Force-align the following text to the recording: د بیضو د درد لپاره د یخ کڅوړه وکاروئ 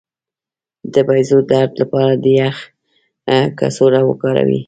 د 0.93 0.95
بیضو 1.07 1.37
د 1.43 1.47
درد 1.51 1.71
لپاره 1.81 2.13
د 2.23 2.25
یخ 2.39 2.57
کڅوړه 3.59 4.01
وکاروئ 4.05 4.59